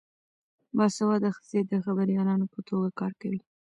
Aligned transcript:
باسواده 0.77 1.29
ښځې 1.37 1.59
د 1.71 1.71
خبریالانو 1.85 2.45
په 2.53 2.59
توګه 2.67 2.89
کار 2.99 3.11
کوي. 3.21 3.39